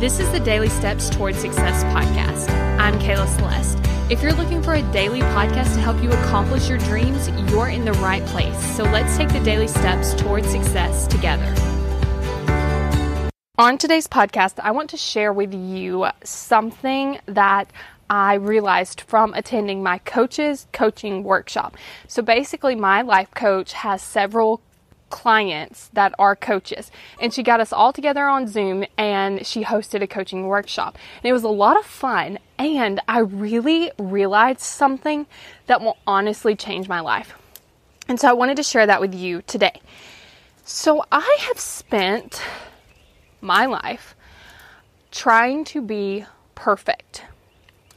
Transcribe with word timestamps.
This 0.00 0.18
is 0.18 0.30
the 0.32 0.40
Daily 0.40 0.68
Steps 0.68 1.08
Towards 1.08 1.38
Success 1.38 1.84
podcast. 1.84 2.50
I'm 2.80 2.98
Kayla 2.98 3.28
Celeste. 3.36 3.78
If 4.10 4.22
you're 4.22 4.32
looking 4.32 4.60
for 4.60 4.74
a 4.74 4.82
daily 4.90 5.20
podcast 5.20 5.72
to 5.74 5.80
help 5.80 6.02
you 6.02 6.10
accomplish 6.10 6.68
your 6.68 6.78
dreams, 6.78 7.28
you're 7.50 7.68
in 7.68 7.84
the 7.84 7.92
right 7.94 8.22
place. 8.26 8.58
So 8.76 8.82
let's 8.82 9.16
take 9.16 9.28
the 9.28 9.38
daily 9.40 9.68
steps 9.68 10.12
towards 10.14 10.50
success 10.50 11.06
together. 11.06 11.54
On 13.56 13.78
today's 13.78 14.08
podcast, 14.08 14.58
I 14.58 14.72
want 14.72 14.90
to 14.90 14.96
share 14.96 15.32
with 15.32 15.54
you 15.54 16.08
something 16.24 17.20
that 17.26 17.70
I 18.10 18.34
realized 18.34 19.02
from 19.02 19.32
attending 19.32 19.80
my 19.80 19.98
coach's 19.98 20.66
coaching 20.72 21.22
workshop. 21.22 21.76
So 22.08 22.20
basically, 22.20 22.74
my 22.74 23.02
life 23.02 23.30
coach 23.30 23.72
has 23.74 24.02
several 24.02 24.60
clients 25.14 25.90
that 25.92 26.12
are 26.18 26.34
coaches. 26.34 26.90
And 27.20 27.32
she 27.32 27.44
got 27.44 27.60
us 27.60 27.72
all 27.72 27.92
together 27.92 28.24
on 28.24 28.48
Zoom 28.48 28.84
and 28.98 29.46
she 29.46 29.62
hosted 29.62 30.02
a 30.02 30.08
coaching 30.08 30.48
workshop. 30.48 30.98
And 31.22 31.30
it 31.30 31.32
was 31.32 31.44
a 31.44 31.48
lot 31.48 31.78
of 31.78 31.86
fun. 31.86 32.40
And 32.58 33.00
I 33.06 33.20
really 33.20 33.92
realized 33.96 34.60
something 34.60 35.26
that 35.66 35.80
will 35.80 35.98
honestly 36.04 36.56
change 36.56 36.88
my 36.88 36.98
life. 36.98 37.38
And 38.08 38.18
so 38.18 38.28
I 38.28 38.32
wanted 38.32 38.56
to 38.56 38.64
share 38.64 38.86
that 38.86 39.00
with 39.00 39.14
you 39.14 39.42
today. 39.42 39.80
So 40.64 41.04
I 41.12 41.38
have 41.42 41.60
spent 41.60 42.42
my 43.40 43.66
life 43.66 44.16
trying 45.12 45.64
to 45.66 45.80
be 45.80 46.24
perfect. 46.56 47.22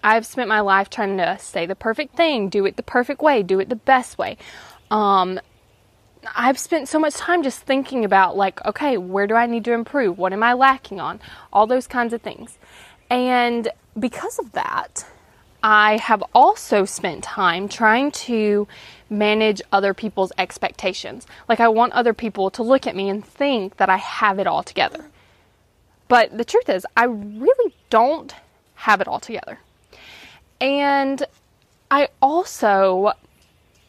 I've 0.04 0.28
spent 0.28 0.50
my 0.50 0.60
life 0.60 0.92
trying 0.92 1.18
to 1.18 1.40
say 1.40 1.66
the 1.66 1.76
perfect 1.76 2.16
thing, 2.16 2.50
do 2.50 2.64
it 2.68 2.76
the 2.78 2.84
perfect 2.84 3.24
way, 3.24 3.42
do 3.42 3.60
it 3.60 3.70
the 3.70 3.76
best 3.76 4.20
way. 4.20 4.38
Um, 4.92 5.40
I've 6.36 6.60
spent 6.60 6.88
so 6.88 7.00
much 7.00 7.16
time 7.16 7.44
just 7.44 7.62
thinking 7.62 8.04
about, 8.06 8.36
like, 8.36 8.64
okay, 8.66 8.98
where 8.98 9.28
do 9.28 9.36
I 9.36 9.46
need 9.46 9.66
to 9.66 9.74
improve? 9.74 10.18
What 10.18 10.34
am 10.34 10.44
I 10.44 10.54
lacking 10.54 11.00
on? 11.00 11.20
All 11.54 11.68
those 11.68 11.88
kinds 11.88 12.14
of 12.14 12.22
things. 12.22 12.58
And 13.10 13.70
because 13.98 14.40
of 14.40 14.52
that, 14.54 15.06
I 15.64 15.98
have 15.98 16.24
also 16.36 16.86
spent 16.86 17.24
time 17.24 17.68
trying 17.68 18.12
to 18.12 18.68
manage 19.10 19.62
other 19.72 19.94
people's 19.94 20.32
expectations. 20.38 21.26
Like, 21.48 21.60
I 21.60 21.68
want 21.68 21.94
other 21.94 22.14
people 22.14 22.50
to 22.52 22.64
look 22.64 22.86
at 22.88 22.96
me 22.96 23.10
and 23.10 23.26
think 23.26 23.78
that 23.78 23.90
I 23.90 23.98
have 23.98 24.40
it 24.40 24.48
all 24.48 24.64
together. 24.64 25.06
But 26.08 26.38
the 26.38 26.46
truth 26.46 26.70
is, 26.70 26.86
I 26.96 27.06
really 27.06 27.74
don't 27.90 28.34
have 28.76 29.02
it 29.02 29.08
all 29.08 29.20
together. 29.20 29.60
And 30.62 31.24
I 31.90 32.10
also 32.22 33.14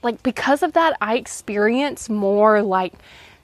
like 0.03 0.23
because 0.23 0.63
of 0.63 0.73
that 0.75 0.97
I 1.01 1.17
experience 1.17 2.09
more 2.09 2.63
like 2.63 2.95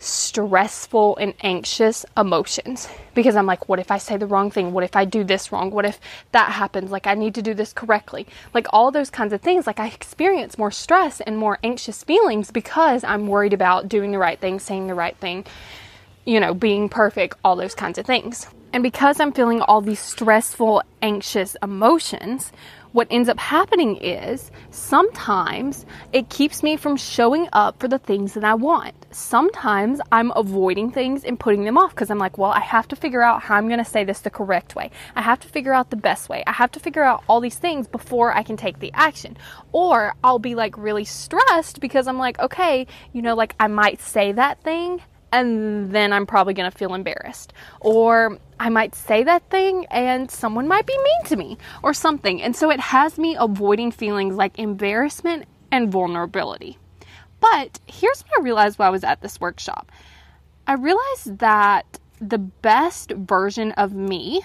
stressful 0.04 1.16
and 1.16 1.34
anxious 1.42 2.04
emotions 2.16 2.88
because 3.14 3.36
I'm 3.36 3.46
like, 3.46 3.68
what 3.68 3.78
if 3.78 3.90
I 3.90 3.98
say 3.98 4.16
the 4.16 4.26
wrong 4.26 4.50
thing? 4.50 4.72
What 4.72 4.84
if 4.84 4.96
I 4.96 5.04
do 5.04 5.24
this 5.24 5.50
wrong? 5.50 5.70
What 5.70 5.86
if 5.86 5.98
that 6.32 6.52
happens? 6.52 6.90
Like, 6.90 7.06
I 7.06 7.14
need 7.14 7.34
to 7.36 7.42
do 7.42 7.54
this 7.54 7.72
correctly. 7.72 8.26
Like, 8.52 8.66
all 8.70 8.90
those 8.90 9.10
kinds 9.10 9.32
of 9.32 9.40
things. 9.40 9.66
Like, 9.66 9.80
I 9.80 9.86
experience 9.86 10.58
more 10.58 10.70
stress 10.70 11.20
and 11.20 11.38
more 11.38 11.58
anxious 11.62 12.04
feelings 12.04 12.50
because 12.50 13.02
I'm 13.04 13.28
worried 13.28 13.52
about 13.52 13.88
doing 13.88 14.10
the 14.10 14.18
right 14.18 14.38
thing, 14.38 14.58
saying 14.58 14.88
the 14.88 14.94
right 14.94 15.16
thing, 15.16 15.46
you 16.24 16.40
know, 16.40 16.54
being 16.54 16.88
perfect, 16.88 17.36
all 17.44 17.56
those 17.56 17.74
kinds 17.74 17.98
of 17.98 18.06
things. 18.06 18.46
And 18.72 18.82
because 18.82 19.20
I'm 19.20 19.32
feeling 19.32 19.60
all 19.60 19.80
these 19.80 20.00
stressful, 20.00 20.82
anxious 21.00 21.56
emotions, 21.62 22.50
what 22.90 23.08
ends 23.10 23.28
up 23.28 23.38
happening 23.38 23.96
is 23.96 24.50
sometimes 24.70 25.84
it 26.12 26.28
keeps 26.28 26.62
me 26.62 26.76
from 26.76 26.96
showing 26.96 27.48
up 27.52 27.78
for 27.80 27.88
the 27.88 27.98
things 27.98 28.34
that 28.34 28.44
I 28.44 28.54
want. 28.54 28.94
Sometimes 29.10 30.00
I'm 30.12 30.32
avoiding 30.36 30.92
things 30.92 31.24
and 31.24 31.38
putting 31.38 31.64
them 31.64 31.76
off 31.76 31.90
because 31.90 32.10
I'm 32.10 32.18
like, 32.18 32.38
well, 32.38 32.52
I 32.52 32.60
have 32.60 32.88
to 32.88 32.96
figure 32.96 33.22
out 33.22 33.42
how 33.42 33.56
I'm 33.56 33.66
going 33.66 33.78
to 33.78 33.84
say 33.84 34.04
this 34.04 34.20
the 34.20 34.30
correct 34.30 34.74
way. 34.74 34.90
I 35.16 35.22
have 35.22 35.40
to 35.40 35.48
figure 35.48 35.72
out 35.72 35.90
the 35.90 35.96
best 35.96 36.28
way. 36.28 36.44
I 36.46 36.52
have 36.52 36.70
to 36.72 36.80
figure 36.80 37.02
out 37.02 37.22
all 37.28 37.40
these 37.40 37.58
things 37.58 37.86
before 37.88 38.32
I 38.32 38.42
can 38.44 38.56
take 38.56 38.78
the 38.78 38.92
action. 38.94 39.36
Or 39.72 40.14
I'll 40.22 40.38
be 40.38 40.54
like 40.54 40.76
really 40.76 41.04
stressed 41.04 41.80
because 41.80 42.06
I'm 42.06 42.18
like, 42.18 42.38
okay, 42.38 42.86
you 43.12 43.22
know, 43.22 43.34
like 43.34 43.56
I 43.58 43.66
might 43.66 44.00
say 44.00 44.32
that 44.32 44.62
thing 44.62 45.00
and 45.34 45.90
then 45.90 46.12
I'm 46.12 46.26
probably 46.26 46.54
going 46.54 46.70
to 46.70 46.76
feel 46.76 46.94
embarrassed. 46.94 47.52
Or 47.80 48.38
I 48.60 48.68
might 48.68 48.94
say 48.94 49.24
that 49.24 49.50
thing 49.50 49.86
and 49.86 50.30
someone 50.30 50.68
might 50.68 50.86
be 50.86 50.96
mean 50.96 51.24
to 51.26 51.36
me 51.36 51.58
or 51.82 51.92
something. 51.92 52.40
And 52.40 52.54
so 52.54 52.70
it 52.70 52.80
has 52.80 53.18
me 53.18 53.36
avoiding 53.38 53.90
feelings 53.90 54.36
like 54.36 54.58
embarrassment 54.58 55.46
and 55.72 55.90
vulnerability. 55.90 56.78
But 57.40 57.80
here's 57.86 58.22
what 58.22 58.40
I 58.40 58.42
realized 58.42 58.78
while 58.78 58.88
I 58.88 58.92
was 58.92 59.04
at 59.04 59.20
this 59.20 59.40
workshop 59.40 59.90
I 60.66 60.74
realized 60.74 61.38
that 61.40 61.98
the 62.20 62.38
best 62.38 63.10
version 63.10 63.72
of 63.72 63.92
me 63.92 64.40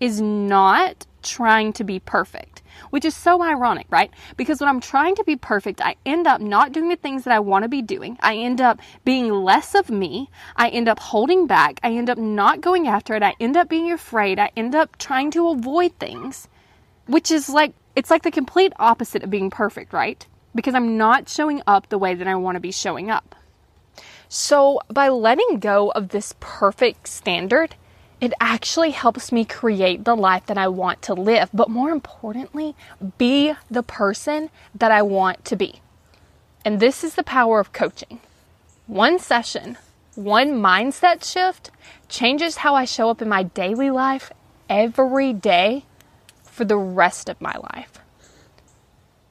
is 0.00 0.20
not 0.20 1.06
trying 1.22 1.72
to 1.74 1.84
be 1.84 2.00
perfect, 2.00 2.59
which 2.90 3.04
is 3.04 3.14
so 3.14 3.42
ironic, 3.42 3.86
right? 3.90 4.10
Because 4.36 4.60
when 4.60 4.68
I'm 4.68 4.80
trying 4.80 5.14
to 5.16 5.24
be 5.24 5.36
perfect, 5.36 5.80
I 5.80 5.96
end 6.06 6.26
up 6.26 6.40
not 6.40 6.72
doing 6.72 6.88
the 6.88 6.96
things 6.96 7.24
that 7.24 7.34
I 7.34 7.40
want 7.40 7.64
to 7.64 7.68
be 7.68 7.82
doing. 7.82 8.18
I 8.20 8.36
end 8.36 8.60
up 8.60 8.80
being 9.04 9.30
less 9.30 9.74
of 9.74 9.90
me. 9.90 10.30
I 10.56 10.68
end 10.70 10.88
up 10.88 10.98
holding 10.98 11.46
back. 11.46 11.80
I 11.82 11.92
end 11.92 12.10
up 12.10 12.18
not 12.18 12.60
going 12.60 12.88
after 12.88 13.14
it. 13.14 13.22
I 13.22 13.34
end 13.38 13.56
up 13.56 13.68
being 13.68 13.92
afraid. 13.92 14.38
I 14.38 14.50
end 14.56 14.74
up 14.74 14.96
trying 14.98 15.30
to 15.32 15.48
avoid 15.48 15.98
things, 15.98 16.48
which 17.06 17.30
is 17.30 17.48
like, 17.48 17.74
it's 17.94 18.10
like 18.10 18.22
the 18.22 18.30
complete 18.30 18.72
opposite 18.78 19.22
of 19.22 19.30
being 19.30 19.50
perfect, 19.50 19.92
right? 19.92 20.26
Because 20.54 20.74
I'm 20.74 20.96
not 20.96 21.28
showing 21.28 21.62
up 21.66 21.88
the 21.88 21.98
way 21.98 22.14
that 22.14 22.26
I 22.26 22.34
want 22.34 22.56
to 22.56 22.60
be 22.60 22.72
showing 22.72 23.10
up. 23.10 23.34
So, 24.32 24.78
by 24.88 25.08
letting 25.08 25.58
go 25.58 25.90
of 25.90 26.10
this 26.10 26.36
perfect 26.38 27.08
standard, 27.08 27.74
it 28.20 28.34
actually 28.40 28.90
helps 28.90 29.32
me 29.32 29.44
create 29.44 30.04
the 30.04 30.14
life 30.14 30.46
that 30.46 30.58
I 30.58 30.68
want 30.68 31.00
to 31.02 31.14
live, 31.14 31.48
but 31.54 31.70
more 31.70 31.90
importantly, 31.90 32.74
be 33.16 33.54
the 33.70 33.82
person 33.82 34.50
that 34.74 34.92
I 34.92 35.02
want 35.02 35.44
to 35.46 35.56
be. 35.56 35.80
And 36.64 36.80
this 36.80 37.02
is 37.02 37.14
the 37.14 37.22
power 37.22 37.58
of 37.60 37.72
coaching. 37.72 38.20
One 38.86 39.18
session, 39.18 39.78
one 40.14 40.60
mindset 40.60 41.24
shift 41.24 41.70
changes 42.08 42.58
how 42.58 42.74
I 42.74 42.84
show 42.84 43.08
up 43.08 43.22
in 43.22 43.28
my 43.28 43.42
daily 43.42 43.90
life 43.90 44.30
every 44.68 45.32
day 45.32 45.84
for 46.42 46.64
the 46.64 46.76
rest 46.76 47.28
of 47.30 47.40
my 47.40 47.54
life. 47.74 48.00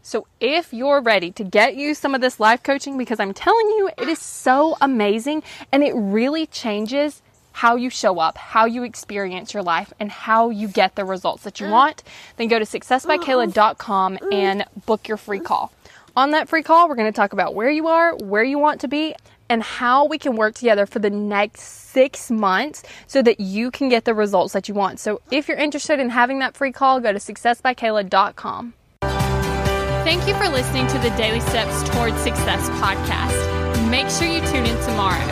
So, 0.02 0.26
if 0.40 0.74
you're 0.74 1.02
ready 1.02 1.30
to 1.34 1.44
get 1.44 1.76
you 1.76 1.94
some 1.94 2.16
of 2.16 2.22
this 2.22 2.40
life 2.40 2.64
coaching, 2.64 2.98
because 2.98 3.20
I'm 3.20 3.34
telling 3.34 3.68
you, 3.68 3.92
it 3.96 4.08
is 4.08 4.18
so 4.18 4.76
amazing 4.82 5.44
and 5.72 5.84
it 5.84 5.94
really 5.94 6.48
changes 6.48 7.22
how 7.52 7.76
you 7.76 7.90
show 7.90 8.20
up, 8.20 8.38
how 8.38 8.66
you 8.66 8.84
experience 8.84 9.54
your 9.54 9.64
life, 9.64 9.92
and 10.00 10.12
how 10.12 10.50
you 10.50 10.68
get 10.68 10.96
the 10.96 11.06
results 11.06 11.44
that 11.44 11.60
you 11.60 11.68
want, 11.68 12.04
then 12.38 12.48
go 12.48 12.60
to 12.60 12.66
successbykayla.com 12.66 14.20
and 14.32 14.66
book 14.86 15.08
your 15.08 15.18
free 15.18 15.40
call. 15.40 15.72
On 16.16 16.32
that 16.32 16.50
free 16.50 16.64
call, 16.64 16.90
we're 16.90 16.96
going 16.96 17.12
to 17.12 17.16
talk 17.16 17.34
about 17.34 17.56
where 17.56 17.70
you 17.70 17.88
are, 17.88 18.16
where 18.16 18.44
you 18.44 18.60
want 18.60 18.82
to 18.82 18.88
be, 18.88 19.16
and 19.50 19.64
how 19.64 20.06
we 20.06 20.18
can 20.18 20.36
work 20.36 20.54
together 20.56 20.86
for 20.86 21.00
the 21.00 21.10
next 21.10 21.62
six 21.62 22.30
months 22.30 22.84
so 23.08 23.22
that 23.22 23.40
you 23.40 23.72
can 23.72 23.90
get 23.90 24.06
the 24.06 24.14
results 24.14 24.54
that 24.54 24.68
you 24.68 24.76
want. 24.76 25.00
So 25.00 25.22
if 25.32 25.48
you're 25.48 25.58
interested 25.58 26.00
in 26.00 26.10
having 26.10 26.40
that 26.40 26.56
free 26.56 26.72
call, 26.72 27.00
go 27.00 27.12
to 27.12 27.20
successbykayla.com. 27.20 28.74
Thank 29.02 30.28
you 30.28 30.34
for 30.36 30.48
listening 30.48 30.88
to 30.88 30.98
the 31.00 31.10
Daily 31.12 31.40
Steps 31.40 31.90
Towards 31.90 32.18
Success 32.22 32.70
podcast. 32.82 33.90
Make 33.90 34.10
sure 34.10 34.28
you 34.28 34.40
tune 34.52 34.66
in 34.66 34.84
tomorrow. 34.86 35.26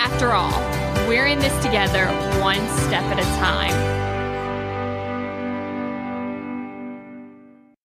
After 0.00 0.32
all, 0.32 0.71
we're 1.08 1.26
in 1.26 1.38
this 1.38 1.54
together, 1.62 2.06
one 2.40 2.66
step 2.86 3.04
at 3.04 3.18
a 3.18 3.38
time. 3.38 4.01